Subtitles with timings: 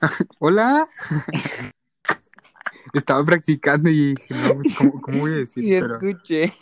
[0.38, 0.88] Hola.
[2.94, 5.64] Estaba practicando y dije, no, pues, ¿cómo, cómo voy a decir?
[5.68, 6.52] Sí, Pero, escuché.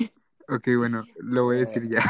[0.49, 2.03] ok, bueno, lo voy a decir ya.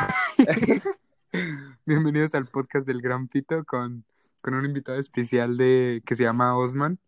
[1.84, 4.04] Bienvenidos al podcast del Gran Pito con,
[4.40, 6.98] con un invitado especial de que se llama Osman.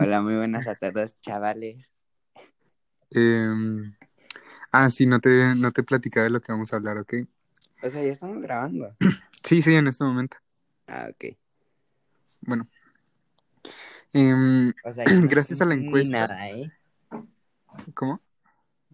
[0.00, 1.88] Hola, muy buenas a todos, chavales.
[3.10, 3.94] Em,
[4.72, 7.14] ah, sí, no te, no te he platicado de lo que vamos a hablar, ¿ok?
[7.82, 8.94] O sea, ya estamos grabando.
[9.44, 10.36] Sí, sí, en este momento.
[10.88, 11.38] Ah, ok.
[12.40, 12.68] Bueno.
[14.12, 16.26] Em, O sea, yo no Gracias a la encuesta.
[16.26, 16.72] nada, ¿eh?
[17.94, 18.20] ¿Cómo?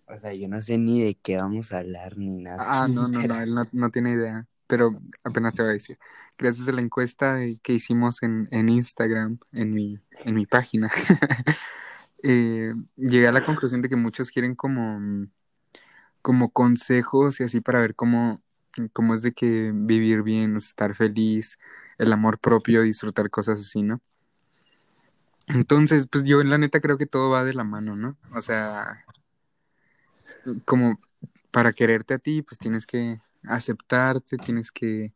[0.06, 2.58] O sea, yo no sé ni de qué vamos a hablar ni nada.
[2.60, 5.98] Ah, no, no, no, él no, no tiene idea, pero apenas te voy a decir.
[6.38, 10.90] Gracias a la encuesta que hicimos en, en Instagram, en mi, en mi página,
[12.22, 15.26] eh, llegué a la conclusión de que muchos quieren como,
[16.20, 18.42] como consejos y así para ver cómo,
[18.92, 21.58] cómo es de que vivir bien, estar feliz,
[21.98, 24.00] el amor propio, disfrutar cosas así, ¿no?
[25.48, 28.16] Entonces, pues yo en la neta creo que todo va de la mano, ¿no?
[28.34, 29.04] O sea,
[30.64, 30.98] como
[31.50, 35.12] para quererte a ti, pues tienes que aceptarte, tienes que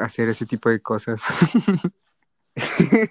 [0.00, 1.22] hacer ese tipo de cosas.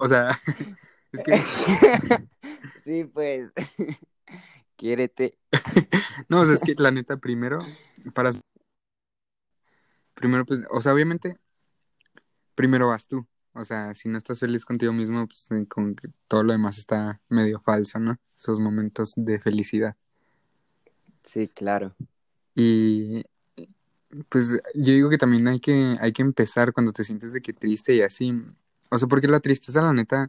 [0.00, 0.38] O sea,
[1.12, 1.38] es que,
[2.84, 3.52] sí, pues.
[4.78, 5.36] Quiérete.
[6.28, 7.58] no, o sea, es que la neta, primero,
[8.14, 8.30] para,
[10.14, 11.36] primero, pues, o sea, obviamente,
[12.54, 13.26] primero vas tú.
[13.54, 16.78] O sea, si no estás feliz contigo mismo, pues eh, como que todo lo demás
[16.78, 18.18] está medio falso, ¿no?
[18.36, 19.96] Esos momentos de felicidad.
[21.24, 21.96] Sí, claro.
[22.54, 23.24] Y
[24.28, 27.52] pues yo digo que también hay que, hay que empezar cuando te sientes de que
[27.52, 28.32] triste y así.
[28.90, 30.28] O sea, porque la tristeza, la neta,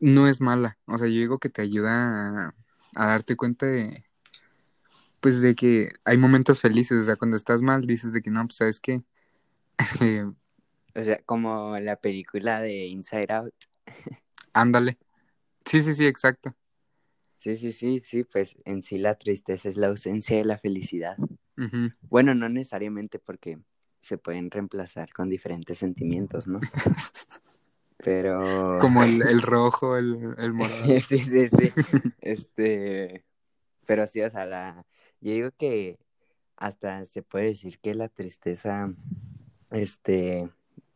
[0.00, 0.76] no es mala.
[0.86, 2.54] O sea, yo digo que te ayuda a,
[2.94, 4.04] a darte cuenta de,
[5.20, 7.02] pues de que hay momentos felices.
[7.02, 9.02] O sea, cuando estás mal, dices de que no, pues sabes qué.
[10.94, 13.54] O sea, como la película de Inside Out.
[14.52, 14.98] ándale.
[15.64, 16.56] Sí, sí, sí, exacto.
[17.36, 21.16] Sí, sí, sí, sí, pues en sí la tristeza es la ausencia de la felicidad.
[22.08, 23.60] Bueno, no necesariamente porque
[24.00, 26.58] se pueden reemplazar con diferentes sentimientos, ¿no?
[27.98, 28.78] Pero...
[28.80, 30.84] Como el, el rojo, el, el morado.
[31.08, 31.72] sí, sí, sí.
[32.20, 33.24] Este,
[33.86, 34.84] pero sí, o sea, la,
[35.20, 35.98] yo digo que
[36.56, 38.92] hasta se puede decir que la tristeza,
[39.70, 40.48] este,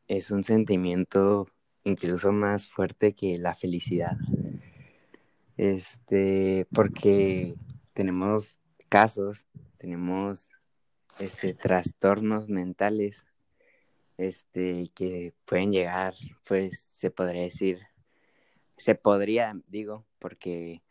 [0.08, 1.48] es un sentimiento
[1.84, 4.16] incluso más fuerte que la felicidad.
[5.56, 7.54] Este, porque
[7.92, 8.56] tenemos
[8.88, 9.46] casos,
[9.78, 10.48] tenemos,
[11.18, 13.26] este, trastornos mentales,
[14.18, 16.14] este, que pueden llegar,
[16.44, 17.80] pues, se podría decir,
[18.76, 20.82] se podría, digo, porque,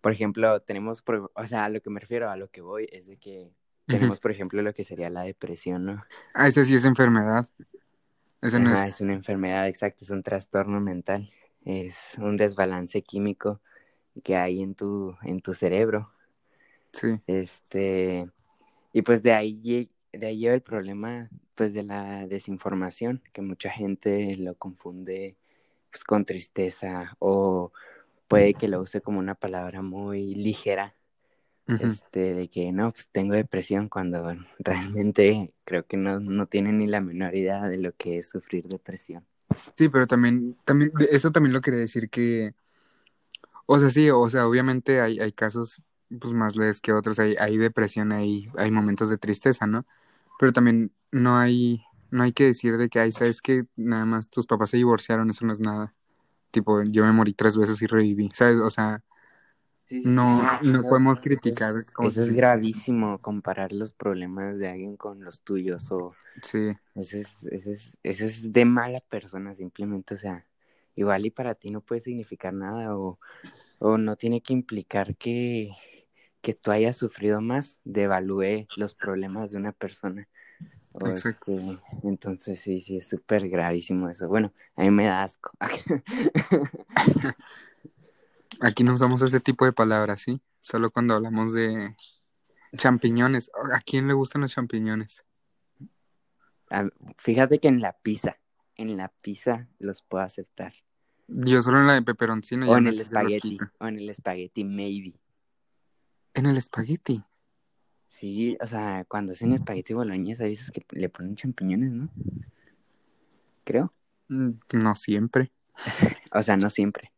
[0.00, 2.88] por ejemplo, tenemos, por- o sea, a lo que me refiero, a lo que voy,
[2.92, 3.52] es de que
[3.88, 6.04] tenemos, por ejemplo, lo que sería la depresión, ¿no?
[6.34, 7.46] Ah, eso sí es enfermedad.
[8.42, 8.88] Eso no Ajá, es...
[8.88, 11.30] es una enfermedad, exacto, es un trastorno mental,
[11.64, 13.60] es un desbalance químico
[14.24, 16.12] que hay en tu, en tu cerebro.
[16.92, 17.20] Sí.
[17.26, 18.28] Este,
[18.92, 23.70] y pues de ahí, de ahí lleva el problema, pues, de la desinformación, que mucha
[23.70, 25.36] gente lo confunde,
[25.90, 27.72] pues, con tristeza, o
[28.28, 30.94] puede que lo use como una palabra muy ligera,
[31.66, 36.86] este, de que no, pues tengo depresión, cuando realmente creo que no, no tiene ni
[36.86, 39.24] la menor idea de lo que es sufrir depresión.
[39.76, 42.54] Sí, pero también, también, eso también lo quería decir que,
[43.66, 45.80] o sea, sí, o sea, obviamente hay, hay casos
[46.20, 49.86] pues más leves que otros, hay, hay depresión, hay, hay momentos de tristeza, ¿no?
[50.38, 54.28] Pero también no hay, no hay que decir de que, ay, sabes que nada más
[54.28, 55.94] tus papás se divorciaron, eso no es nada.
[56.50, 58.60] Tipo, yo me morí tres veces y reviví, ¿sabes?
[58.60, 59.02] O sea,
[59.86, 64.58] Sí, sí, no, sí, no podemos criticar Eso, es, eso es gravísimo, comparar los problemas
[64.58, 69.00] de alguien con los tuyos, o Sí, Eso es, eso es, eso es de mala
[69.00, 70.46] persona, simplemente, o sea,
[70.96, 73.18] igual y para ti no puede significar nada o,
[73.78, 75.70] o no tiene que implicar que,
[76.40, 80.28] que tú hayas sufrido más, devalúe los problemas de una persona.
[80.96, 81.50] O Exacto.
[81.52, 84.28] este, entonces sí, sí, es súper gravísimo eso.
[84.28, 85.50] Bueno, a mí me da asco.
[88.60, 90.40] aquí no usamos ese tipo de palabras, ¿sí?
[90.60, 91.96] Solo cuando hablamos de
[92.76, 93.50] champiñones.
[93.72, 95.24] ¿A quién le gustan los champiñones?
[97.18, 98.38] Fíjate que en la pizza,
[98.76, 100.74] en la pizza los puedo aceptar.
[101.26, 105.18] Yo solo en la de peperoncino O en el espagueti, o en el espagueti, maybe.
[106.34, 107.24] En el espagueti.
[108.18, 112.08] Sí, o sea, cuando hacen espagueti boloñesa, veces que le ponen champiñones, ¿no?
[113.64, 113.92] Creo.
[114.28, 115.50] Mm, No siempre.
[116.32, 117.12] O sea, no siempre.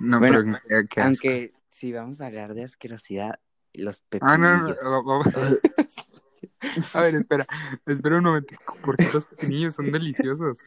[0.00, 1.00] No, Bueno, pero eh, qué.
[1.02, 3.38] Aunque si vamos a hablar de asquerosidad,
[3.74, 4.84] los Ah, no, no, pepinillos.
[4.84, 5.20] no,
[6.94, 7.46] A ver, espera,
[7.86, 8.54] espera un momento.
[8.84, 10.64] Porque los pepinillos son deliciosos.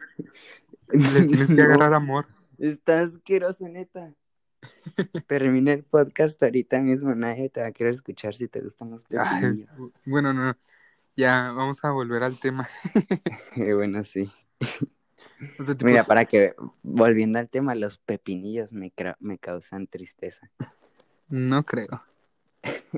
[0.89, 2.27] Les tienes que agarrar amor.
[2.57, 4.13] Está asqueroso, neta.
[5.27, 9.03] Termina el podcast ahorita mismo, nadie te va a querer escuchar si te gustan los
[9.17, 9.91] Ay, pepinillos.
[10.05, 10.55] bueno, no.
[11.15, 12.67] Ya, vamos a volver al tema.
[13.55, 14.31] Eh, bueno, sí.
[15.59, 19.85] O sea, tipo, Mira, para que, volviendo al tema, los pepinillos me, cra- me causan
[19.87, 20.49] tristeza.
[21.27, 22.03] no creo.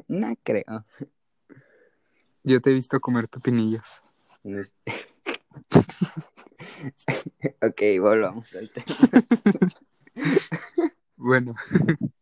[0.07, 0.85] No creo.
[2.43, 4.01] Yo te he visto comer pepinillos.
[7.61, 8.85] Ok, volvamos al tema.
[11.23, 11.55] Bueno.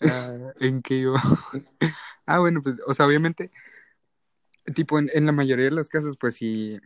[0.00, 1.20] Ah, ¿En qué iba?
[2.26, 3.50] ah, bueno, pues, o sea, obviamente,
[4.76, 6.78] tipo, en, la mayoría de los casos, pues sí,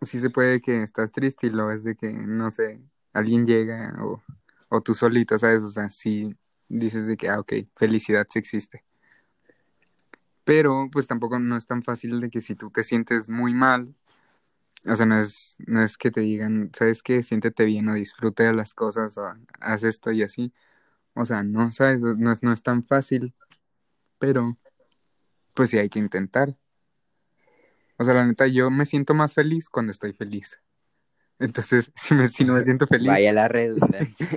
[0.00, 2.80] sí se puede que estás triste y lo es de que, no sé,
[3.12, 4.22] alguien llega o,
[4.70, 5.62] o tú solito, ¿sabes?
[5.62, 6.34] O sea, sí
[6.66, 8.82] dices de que, ah, ok, felicidad sí existe.
[10.44, 13.94] Pero, pues tampoco no es tan fácil de que si tú te sientes muy mal,
[14.86, 17.22] o sea, no es, no es que te digan, ¿sabes qué?
[17.22, 20.52] Siéntete bien o disfruta de las cosas o haz esto y así.
[21.14, 22.02] O sea, no, ¿sabes?
[22.02, 23.34] No es, no es tan fácil,
[24.18, 24.56] pero
[25.54, 26.56] pues sí hay que intentar.
[27.98, 30.60] O sea, la neta, yo me siento más feliz cuando estoy feliz.
[31.38, 34.28] Entonces, si, me, si no me siento feliz, Vaya la redundancia.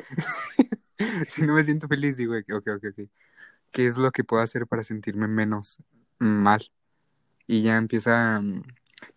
[1.28, 3.10] si no me siento feliz, digo, ok, ok, ok.
[3.72, 5.78] ¿Qué es lo que puedo hacer para sentirme menos
[6.20, 6.72] mal?
[7.48, 8.64] Y ya empieza, mm,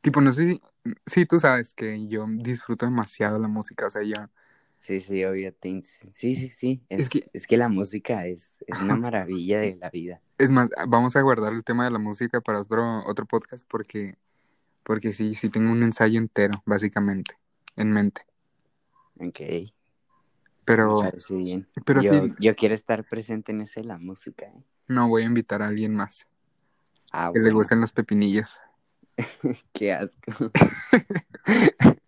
[0.00, 0.62] tipo, no sé si,
[1.06, 4.14] sí, tú sabes que yo disfruto demasiado la música, o sea, yo,
[4.78, 5.54] Sí, sí, obvio.
[5.62, 6.82] Sí, sí, sí.
[6.88, 10.20] Es, Es que- es que la música es, es una maravilla de la vida.
[10.38, 14.16] es más, vamos a guardar el tema de la música para otro, otro podcast porque,
[14.82, 17.36] porque sí, sí tengo un ensayo entero, básicamente,
[17.74, 18.22] en mente.
[19.18, 19.40] Ok,
[20.64, 21.66] Pero bien.
[21.84, 22.34] pero yo, sí.
[22.38, 24.46] yo quiero estar presente en ese de la música.
[24.46, 24.62] ¿eh?
[24.88, 26.26] no voy a invitar a alguien más
[27.12, 28.60] Ah, que le gusten los pepinillos.
[29.72, 30.32] qué asco.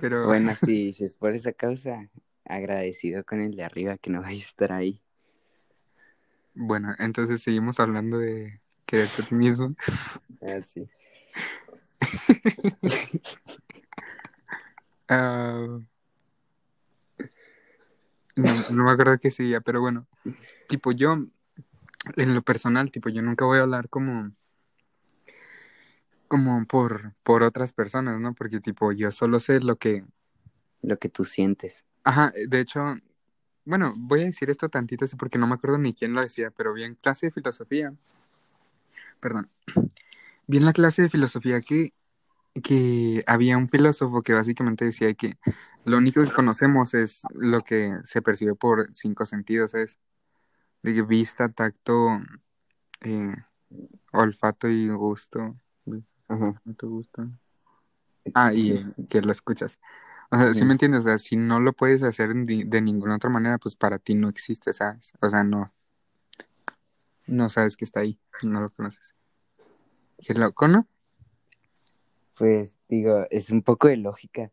[0.00, 2.08] Pero Bueno, sí, si es por esa causa,
[2.44, 5.00] agradecido con el de arriba que no vaya a estar ahí.
[6.54, 9.74] bueno, entonces seguimos hablando de quererte a ti mismo.
[10.42, 10.88] Ah, sí.
[15.08, 15.80] Ah,
[18.36, 20.06] no, no me acuerdo qué seguía, pero bueno,
[20.68, 21.16] tipo yo,
[22.16, 24.32] en lo personal, tipo yo nunca voy a hablar como,
[26.26, 28.34] como por, por otras personas, ¿no?
[28.34, 30.04] Porque tipo yo solo sé lo que,
[30.82, 31.84] Lo que tú sientes.
[32.04, 32.80] ajá, de hecho,
[33.64, 36.50] bueno, voy a decir esto tantito así porque no me acuerdo ni quién lo decía,
[36.52, 37.94] pero vi en clase de filosofía,
[39.20, 39.50] perdón,
[40.46, 41.90] vi en la clase de filosofía que,
[42.62, 45.38] que había un filósofo que básicamente decía que
[45.84, 49.98] lo único que conocemos es lo que se percibe por cinco sentidos, es
[50.82, 52.20] de vista, tacto,
[53.02, 53.36] eh,
[54.12, 55.56] olfato y gusto.
[56.28, 56.46] Ajá.
[56.48, 57.28] Olfato, gusto.
[58.34, 59.78] Ah, y que lo escuchas.
[60.30, 60.66] O sea, ¿sí Ujú.
[60.66, 61.00] me entiendes?
[61.00, 64.28] O sea, si no lo puedes hacer de, ninguna otra manera, pues para ti no
[64.28, 65.14] existe, ¿sabes?
[65.20, 65.64] O sea, no,
[67.26, 69.14] no sabes que está ahí, no lo conoces.
[70.18, 70.88] Qué loco, ¿no?
[72.36, 74.50] Pues digo, es un poco de lógica.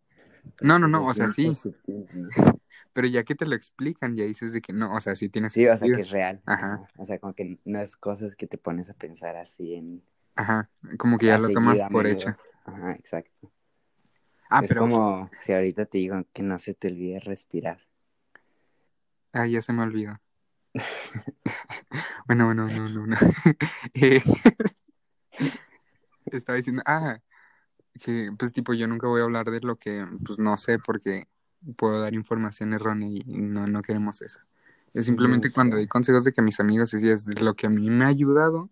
[0.62, 1.52] No, no, no, o sea, sí,
[2.94, 5.54] pero ya que te lo explican, ya dices de que no, o sea, sí tienes
[5.54, 6.42] Sí, o sea, que es real.
[6.46, 6.76] Ajá.
[6.76, 6.88] Ajá.
[6.98, 10.04] O sea, como que no es cosas que te pones a pensar así en...
[10.36, 12.36] Ajá, como que ya lo tomas por hecho.
[12.66, 13.52] Ajá, exacto.
[14.50, 17.80] Ah, es pero, como si ahorita te digo que no se te olvide respirar.
[19.34, 20.20] ah, ya se me olvidó.
[22.26, 23.16] Bueno, bueno, no, no, no.
[23.94, 24.22] Eh,
[26.32, 27.20] estaba diciendo, ah,
[28.02, 31.28] que pues tipo yo nunca voy a hablar de lo que pues no sé porque
[31.76, 34.40] puedo dar información errónea y no, no queremos eso.
[34.94, 37.70] Es simplemente cuando doy consejos de que mis amigos así es de lo que a
[37.70, 38.70] mí me ha ayudado.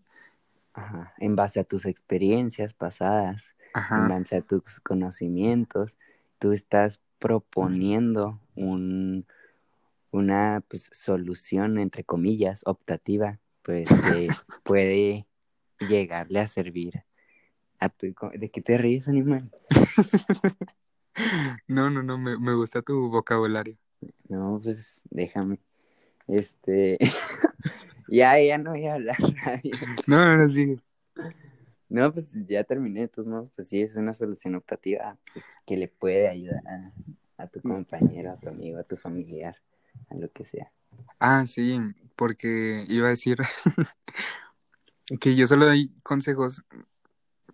[0.74, 1.14] Ajá.
[1.18, 5.98] En base a tus experiencias pasadas, en base a tus conocimientos,
[6.40, 9.26] tú estás proponiendo un,
[10.12, 14.30] una pues, solución, entre comillas, optativa, pues que
[14.64, 15.28] puede
[15.80, 17.04] llegarle a servir
[17.80, 18.14] a tu...
[18.34, 19.52] ¿De qué te ríes, animal?
[21.68, 23.78] no, no, no, me, me gusta tu vocabulario.
[24.28, 25.60] No, pues déjame.
[26.28, 26.98] Este...
[28.12, 29.72] ya, ya no voy a hablar radio.
[30.08, 30.80] No, no, sigue.
[31.90, 35.78] No, pues ya terminé, de todos modos, pues sí, es una solución optativa pues, que
[35.78, 36.92] le puede ayudar a,
[37.44, 39.58] a tu compañero, a tu amigo, a tu familiar,
[40.10, 40.72] a lo que sea.
[41.20, 41.80] Ah, sí,
[42.16, 43.38] porque iba a decir
[45.20, 46.64] que yo solo doy consejos,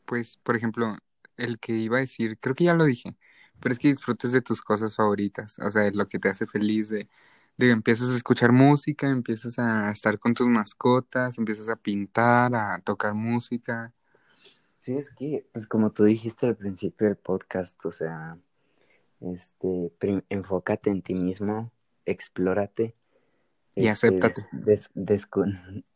[0.06, 0.98] pues, por ejemplo,
[1.38, 3.16] el que iba a decir, creo que ya lo dije,
[3.60, 6.90] pero es que disfrutes de tus cosas favoritas, o sea, lo que te hace feliz,
[6.90, 7.10] de,
[7.58, 12.80] de empiezas a escuchar música, empiezas a estar con tus mascotas, empiezas a pintar, a
[12.84, 13.94] tocar música.
[14.80, 18.38] Sí, es que, pues como tú dijiste al principio del podcast, o sea,
[19.20, 19.92] este,
[20.30, 21.72] enfócate en ti mismo,
[22.06, 22.96] explórate.
[23.76, 24.48] Y este, acéptate.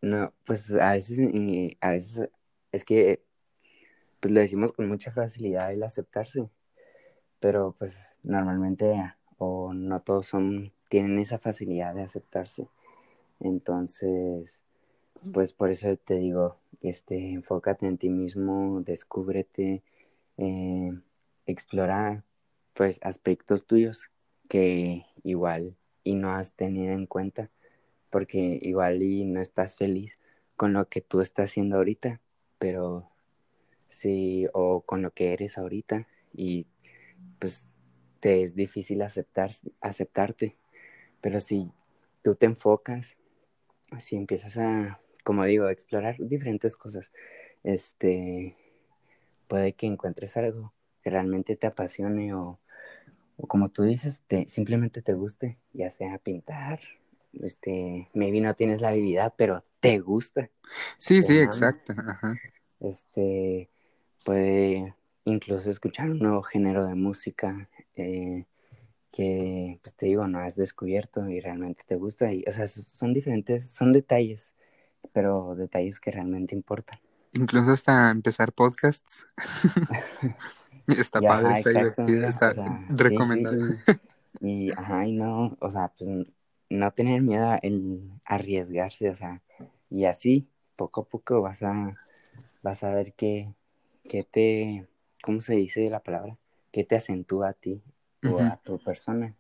[0.02, 1.20] no, pues a veces,
[1.80, 2.30] a veces
[2.72, 3.24] es que,
[4.20, 6.48] pues lo decimos con mucha facilidad el aceptarse,
[7.40, 12.68] pero pues normalmente o no todos son, tienen esa facilidad de aceptarse.
[13.40, 14.62] Entonces,
[15.32, 19.84] pues por eso te digo, este, enfócate en ti mismo, descúbrete,
[20.38, 20.92] eh,
[21.46, 22.26] explora
[22.74, 24.12] pues aspectos tuyos
[24.50, 27.50] que igual y no has tenido en cuenta,
[28.10, 30.18] porque igual y no estás feliz
[30.58, 32.20] con lo que tú estás haciendo ahorita,
[32.60, 33.10] pero
[33.88, 36.68] sí, o con lo que eres ahorita, y
[37.40, 37.72] pues
[38.20, 40.58] te es difícil aceptar, aceptarte,
[41.22, 41.72] pero si
[42.24, 43.16] tú te enfocas,
[44.00, 47.12] si empiezas a, como digo, a explorar diferentes cosas,
[47.64, 48.56] este,
[49.48, 50.74] puede que encuentres algo
[51.04, 52.60] que realmente te apasione o,
[53.48, 56.80] como tú dices, te, simplemente te guste, ya sea pintar,
[57.42, 60.50] este, maybe no tienes la habilidad, pero te gusta.
[60.98, 61.94] Sí, sí, exacto.
[62.80, 63.70] Este,
[64.24, 68.46] puede incluso escuchar un nuevo género de música eh,
[69.12, 72.32] que, pues te digo, no has descubierto y realmente te gusta.
[72.34, 74.54] Y, o sea, son diferentes, son detalles,
[75.14, 77.00] pero detalles que realmente importan.
[77.34, 79.26] Incluso hasta empezar podcasts.
[80.88, 82.54] está padre, está divertido, está
[82.90, 83.58] recomendado.
[84.40, 86.10] y, ajá, y no, o sea, pues
[86.70, 89.42] no tener miedo en arriesgarse, o sea,
[89.90, 91.96] y así, poco a poco vas a,
[92.62, 93.54] vas a ver que,
[94.10, 94.88] que te,
[95.22, 96.38] ¿cómo se dice la palabra?
[96.72, 97.82] Que te acentúa a ti
[98.24, 99.36] o a tu persona.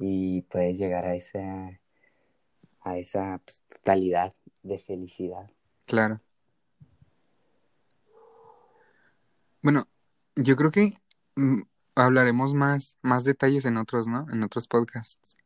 [0.00, 1.80] Y puedes llegar a esa,
[2.80, 5.50] a esa pues, totalidad de felicidad.
[5.86, 6.20] Claro.
[9.62, 9.86] Bueno,
[10.36, 10.94] yo creo que
[11.36, 11.62] mm,
[11.94, 14.26] hablaremos más, más detalles en otros, ¿no?
[14.30, 15.36] En otros podcasts.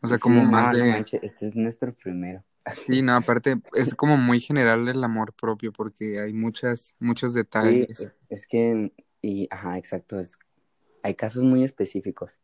[0.00, 1.04] O sea, como más de...
[1.22, 2.42] este es nuestro primero.
[2.86, 8.10] Sí, no, aparte es como muy general el amor propio porque hay muchas, muchos detalles.
[8.28, 10.38] es, que, y, ajá, exacto, es,
[11.02, 12.38] hay casos muy específicos.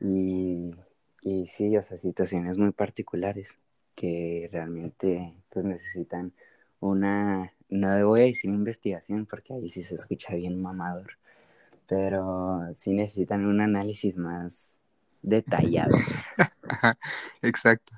[0.00, 0.74] y,
[1.22, 3.58] y sí, o sea, situaciones muy particulares
[3.94, 6.32] que realmente pues necesitan
[6.80, 11.18] una no voy a decir investigación porque ahí sí se escucha bien mamador,
[11.88, 14.74] pero sí necesitan un análisis más
[15.22, 15.96] detallado.
[17.42, 17.94] exacto.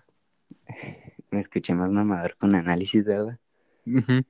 [1.31, 3.39] Me escuché más mamador con análisis, ¿verdad?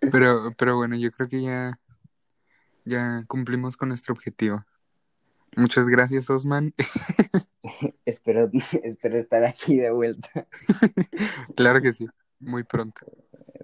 [0.00, 1.78] pero, pero bueno, yo creo que ya,
[2.84, 4.64] ya cumplimos con nuestro objetivo.
[5.56, 6.74] Muchas gracias, Osman.
[8.04, 8.50] espero,
[8.82, 10.46] espero estar aquí de vuelta.
[11.56, 12.06] claro que sí,
[12.38, 13.06] muy pronto.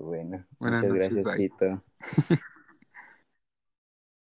[0.01, 1.83] Bueno, muchas gracias, Tito.